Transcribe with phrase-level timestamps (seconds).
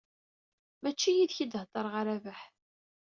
[0.81, 2.41] Mačči yid-k i d-heddreɣ a Rabaḥ.